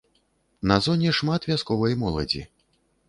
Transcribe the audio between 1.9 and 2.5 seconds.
моладзі.